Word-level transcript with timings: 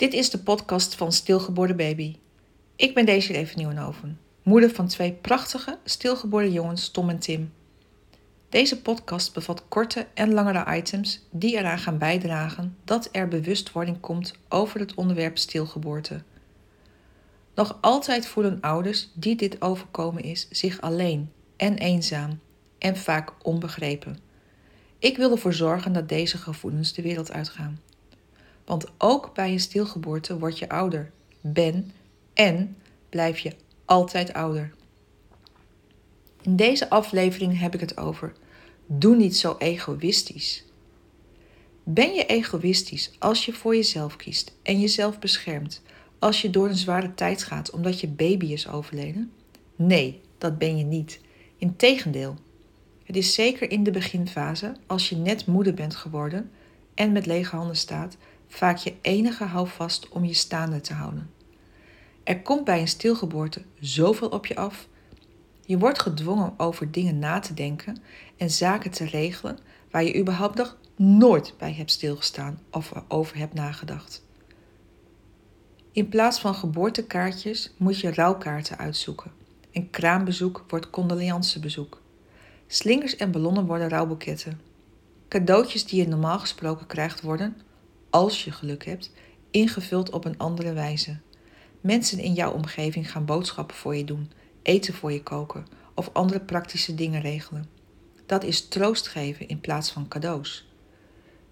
Dit 0.00 0.12
is 0.12 0.30
de 0.30 0.38
podcast 0.38 0.94
van 0.94 1.12
Stilgeboren 1.12 1.76
Baby. 1.76 2.16
Ik 2.76 2.94
ben 2.94 3.06
van 3.46 3.56
Nieuwenhoven, 3.56 4.18
moeder 4.42 4.70
van 4.70 4.86
twee 4.86 5.12
prachtige 5.12 5.78
stilgeboren 5.84 6.52
jongens 6.52 6.90
Tom 6.90 7.08
en 7.08 7.18
Tim. 7.18 7.52
Deze 8.48 8.80
podcast 8.82 9.34
bevat 9.34 9.64
korte 9.68 10.06
en 10.14 10.32
langere 10.32 10.76
items 10.76 11.26
die 11.30 11.56
eraan 11.56 11.78
gaan 11.78 11.98
bijdragen 11.98 12.76
dat 12.84 13.08
er 13.12 13.28
bewustwording 13.28 14.00
komt 14.00 14.34
over 14.48 14.80
het 14.80 14.94
onderwerp 14.94 15.38
stilgeboorte. 15.38 16.22
Nog 17.54 17.78
altijd 17.80 18.26
voelen 18.26 18.60
ouders 18.60 19.10
die 19.14 19.36
dit 19.36 19.62
overkomen 19.62 20.22
is 20.22 20.48
zich 20.50 20.80
alleen 20.80 21.32
en 21.56 21.78
eenzaam 21.78 22.40
en 22.78 22.96
vaak 22.96 23.32
onbegrepen. 23.42 24.18
Ik 24.98 25.16
wil 25.16 25.30
ervoor 25.30 25.54
zorgen 25.54 25.92
dat 25.92 26.08
deze 26.08 26.38
gevoelens 26.38 26.92
de 26.92 27.02
wereld 27.02 27.32
uitgaan. 27.32 27.80
Want 28.70 28.86
ook 28.98 29.34
bij 29.34 29.52
een 29.52 29.60
stilgeboorte 29.60 30.38
word 30.38 30.58
je 30.58 30.68
ouder, 30.68 31.10
ben 31.40 31.92
en 32.34 32.76
blijf 33.08 33.38
je 33.38 33.52
altijd 33.84 34.32
ouder. 34.32 34.74
In 36.42 36.56
deze 36.56 36.90
aflevering 36.90 37.58
heb 37.58 37.74
ik 37.74 37.80
het 37.80 37.96
over: 37.96 38.32
doe 38.86 39.16
niet 39.16 39.36
zo 39.36 39.56
egoïstisch. 39.58 40.64
Ben 41.84 42.14
je 42.14 42.26
egoïstisch 42.26 43.10
als 43.18 43.44
je 43.44 43.52
voor 43.52 43.74
jezelf 43.74 44.16
kiest 44.16 44.56
en 44.62 44.80
jezelf 44.80 45.18
beschermt 45.18 45.82
als 46.18 46.42
je 46.42 46.50
door 46.50 46.68
een 46.68 46.74
zware 46.74 47.14
tijd 47.14 47.42
gaat 47.42 47.70
omdat 47.70 48.00
je 48.00 48.08
baby 48.08 48.46
is 48.46 48.68
overleden? 48.68 49.32
Nee, 49.76 50.20
dat 50.38 50.58
ben 50.58 50.76
je 50.76 50.84
niet. 50.84 51.20
Integendeel. 51.56 52.34
Het 53.04 53.16
is 53.16 53.34
zeker 53.34 53.70
in 53.70 53.82
de 53.82 53.90
beginfase, 53.90 54.76
als 54.86 55.08
je 55.08 55.16
net 55.16 55.46
moeder 55.46 55.74
bent 55.74 55.94
geworden 55.94 56.50
en 56.94 57.12
met 57.12 57.26
lege 57.26 57.56
handen 57.56 57.76
staat, 57.76 58.16
vaak 58.50 58.76
je 58.76 58.94
enige 59.00 59.44
houvast 59.44 60.08
om 60.08 60.24
je 60.24 60.34
staande 60.34 60.80
te 60.80 60.94
houden. 60.94 61.30
Er 62.24 62.42
komt 62.42 62.64
bij 62.64 62.80
een 62.80 62.88
stilgeboorte 62.88 63.62
zoveel 63.80 64.28
op 64.28 64.46
je 64.46 64.56
af. 64.56 64.88
Je 65.66 65.78
wordt 65.78 66.02
gedwongen 66.02 66.54
over 66.56 66.90
dingen 66.90 67.18
na 67.18 67.38
te 67.38 67.54
denken 67.54 68.02
en 68.36 68.50
zaken 68.50 68.90
te 68.90 69.04
regelen 69.04 69.58
waar 69.90 70.04
je 70.04 70.18
überhaupt 70.18 70.56
nog 70.56 70.76
nooit 70.96 71.54
bij 71.58 71.72
hebt 71.72 71.90
stilgestaan 71.90 72.60
of 72.70 72.92
over 73.08 73.36
hebt 73.36 73.54
nagedacht. 73.54 74.24
In 75.92 76.08
plaats 76.08 76.40
van 76.40 76.54
geboortekaartjes 76.54 77.74
moet 77.76 78.00
je 78.00 78.14
rouwkaarten 78.14 78.78
uitzoeken. 78.78 79.32
En 79.72 79.90
kraambezoek 79.90 80.64
wordt 80.68 80.90
condoleancebezoek. 80.90 82.00
Slingers 82.66 83.16
en 83.16 83.30
ballonnen 83.30 83.66
worden 83.66 83.88
rouwboeketten. 83.88 84.60
Cadeautjes 85.28 85.86
die 85.86 86.00
je 86.02 86.08
normaal 86.08 86.38
gesproken 86.38 86.86
krijgt 86.86 87.20
worden, 87.20 87.56
als 88.10 88.44
je 88.44 88.52
geluk 88.52 88.84
hebt, 88.84 89.12
ingevuld 89.50 90.10
op 90.10 90.24
een 90.24 90.38
andere 90.38 90.72
wijze. 90.72 91.18
Mensen 91.80 92.18
in 92.18 92.32
jouw 92.32 92.52
omgeving 92.52 93.10
gaan 93.10 93.24
boodschappen 93.24 93.76
voor 93.76 93.96
je 93.96 94.04
doen, 94.04 94.30
eten 94.62 94.94
voor 94.94 95.12
je 95.12 95.22
koken 95.22 95.66
of 95.94 96.10
andere 96.12 96.40
praktische 96.40 96.94
dingen 96.94 97.20
regelen. 97.20 97.68
Dat 98.26 98.44
is 98.44 98.68
troost 98.68 99.08
geven 99.08 99.48
in 99.48 99.60
plaats 99.60 99.90
van 99.90 100.08
cadeaus. 100.08 100.68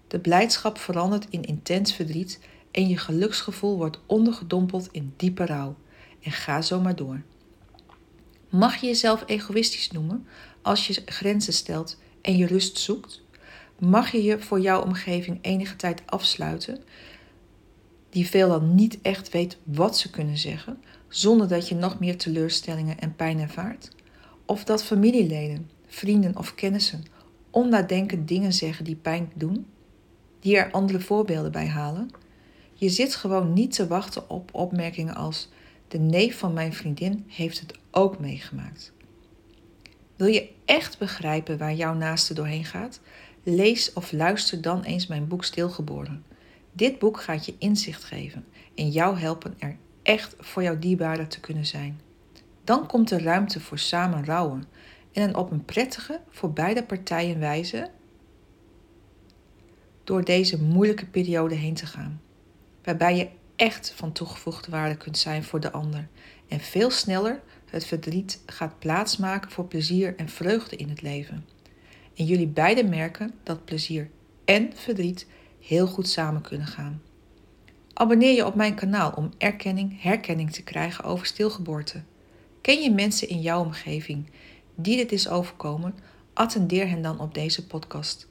De 0.07 0.19
blijdschap 0.19 0.77
verandert 0.77 1.27
in 1.29 1.43
intens 1.43 1.93
verdriet 1.93 2.39
en 2.71 2.87
je 2.87 2.97
geluksgevoel 2.97 3.77
wordt 3.77 3.99
ondergedompeld 4.05 4.87
in 4.91 5.13
diepe 5.17 5.45
rouw. 5.45 5.75
En 6.21 6.31
ga 6.31 6.61
zo 6.61 6.81
maar 6.81 6.95
door. 6.95 7.21
Mag 8.49 8.75
je 8.75 8.87
jezelf 8.87 9.23
egoïstisch 9.25 9.91
noemen 9.91 10.27
als 10.61 10.87
je 10.87 11.01
grenzen 11.05 11.53
stelt 11.53 11.97
en 12.21 12.37
je 12.37 12.45
rust 12.45 12.77
zoekt? 12.77 13.21
Mag 13.79 14.11
je 14.11 14.23
je 14.23 14.39
voor 14.39 14.59
jouw 14.59 14.81
omgeving 14.81 15.39
enige 15.41 15.75
tijd 15.75 16.01
afsluiten, 16.05 16.83
die 18.09 18.27
veelal 18.27 18.61
niet 18.61 19.01
echt 19.01 19.29
weet 19.29 19.57
wat 19.63 19.97
ze 19.97 20.09
kunnen 20.09 20.37
zeggen, 20.37 20.83
zonder 21.07 21.47
dat 21.47 21.67
je 21.67 21.75
nog 21.75 21.99
meer 21.99 22.17
teleurstellingen 22.17 22.99
en 22.99 23.15
pijn 23.15 23.39
ervaart? 23.39 23.89
Of 24.45 24.63
dat 24.63 24.83
familieleden, 24.83 25.69
vrienden 25.87 26.37
of 26.37 26.55
kennissen 26.55 27.03
onnadenkend 27.51 28.27
dingen 28.27 28.53
zeggen 28.53 28.85
die 28.85 28.95
pijn 28.95 29.31
doen, 29.35 29.65
die 30.39 30.57
er 30.57 30.71
andere 30.71 30.99
voorbeelden 30.99 31.51
bij 31.51 31.67
halen? 31.67 32.09
Je 32.73 32.89
zit 32.89 33.15
gewoon 33.15 33.53
niet 33.53 33.73
te 33.73 33.87
wachten 33.87 34.29
op 34.29 34.49
opmerkingen 34.53 35.15
als: 35.15 35.49
de 35.87 35.99
neef 35.99 36.37
van 36.37 36.53
mijn 36.53 36.73
vriendin 36.73 37.23
heeft 37.27 37.59
het 37.59 37.73
ook 37.91 38.19
meegemaakt. 38.19 38.93
Wil 40.15 40.27
je 40.27 40.49
echt 40.65 40.97
begrijpen 40.97 41.57
waar 41.57 41.73
jouw 41.73 41.93
naaste 41.93 42.33
doorheen 42.33 42.65
gaat? 42.65 42.99
Lees 43.43 43.93
of 43.93 44.11
luister 44.11 44.61
dan 44.61 44.83
eens 44.83 45.07
mijn 45.07 45.27
boek 45.27 45.43
Stilgeboren. 45.43 46.23
Dit 46.71 46.99
boek 46.99 47.21
gaat 47.21 47.45
je 47.45 47.55
inzicht 47.57 48.03
geven 48.03 48.45
en 48.75 48.89
jou 48.89 49.17
helpen 49.17 49.55
er 49.59 49.77
echt 50.03 50.35
voor 50.39 50.63
jouw 50.63 50.79
dierbare 50.79 51.27
te 51.27 51.39
kunnen 51.39 51.65
zijn. 51.65 52.01
Dan 52.63 52.87
komt 52.87 53.11
er 53.11 53.23
ruimte 53.23 53.59
voor 53.59 53.79
samen 53.79 54.25
rouwen 54.25 54.63
en 55.11 55.23
een 55.23 55.35
op 55.35 55.51
een 55.51 55.65
prettige, 55.65 56.21
voor 56.29 56.53
beide 56.53 56.83
partijen 56.83 57.39
wijze 57.39 57.91
door 60.03 60.23
deze 60.23 60.61
moeilijke 60.61 61.05
periode 61.05 61.55
heen 61.55 61.73
te 61.73 61.85
gaan. 61.85 62.21
Waarbij 62.83 63.15
je 63.15 63.29
echt 63.55 63.91
van 63.95 64.11
toegevoegde 64.11 64.71
waarde 64.71 64.97
kunt 64.97 65.17
zijn 65.17 65.43
voor 65.43 65.59
de 65.59 65.71
ander 65.71 66.07
en 66.47 66.59
veel 66.59 66.89
sneller 66.89 67.41
het 67.65 67.85
verdriet 67.85 68.41
gaat 68.45 68.79
plaatsmaken 68.79 69.51
voor 69.51 69.65
plezier 69.65 70.15
en 70.15 70.29
vreugde 70.29 70.75
in 70.75 70.89
het 70.89 71.01
leven. 71.01 71.45
En 72.19 72.25
jullie 72.25 72.47
beiden 72.47 72.89
merken 72.89 73.33
dat 73.43 73.65
plezier 73.65 74.09
en 74.45 74.71
verdriet 74.75 75.27
heel 75.59 75.87
goed 75.87 76.07
samen 76.07 76.41
kunnen 76.41 76.67
gaan. 76.67 77.01
Abonneer 77.93 78.35
je 78.35 78.45
op 78.45 78.55
mijn 78.55 78.75
kanaal 78.75 79.11
om 79.11 79.31
erkenning, 79.37 80.01
herkenning 80.01 80.51
te 80.51 80.63
krijgen 80.63 81.03
over 81.03 81.25
stilgeboorte. 81.25 82.01
Ken 82.61 82.81
je 82.81 82.91
mensen 82.91 83.29
in 83.29 83.41
jouw 83.41 83.63
omgeving 83.63 84.29
die 84.75 84.95
dit 84.95 85.11
is 85.11 85.29
overkomen? 85.29 85.95
Attendeer 86.33 86.89
hen 86.89 87.01
dan 87.01 87.19
op 87.19 87.33
deze 87.33 87.67
podcast. 87.67 88.27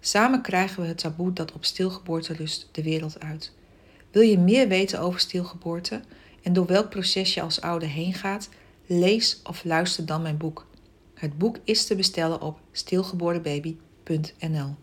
Samen 0.00 0.42
krijgen 0.42 0.82
we 0.82 0.88
het 0.88 0.98
taboe 0.98 1.32
dat 1.32 1.52
op 1.52 1.64
stilgeboorte 1.64 2.32
rust 2.32 2.68
de 2.72 2.82
wereld 2.82 3.20
uit. 3.20 3.52
Wil 4.10 4.22
je 4.22 4.38
meer 4.38 4.68
weten 4.68 5.00
over 5.00 5.20
stilgeboorte 5.20 6.00
en 6.42 6.52
door 6.52 6.66
welk 6.66 6.90
proces 6.90 7.34
je 7.34 7.42
als 7.42 7.60
ouder 7.60 7.88
heen 7.88 8.14
gaat? 8.14 8.48
Lees 8.86 9.40
of 9.44 9.64
luister 9.64 10.06
dan 10.06 10.22
mijn 10.22 10.36
boek. 10.36 10.66
Het 11.16 11.38
boek 11.38 11.58
is 11.64 11.86
te 11.86 11.94
bestellen 11.94 12.40
op 12.40 12.60
stilgeborenbaby.nl. 12.72 14.74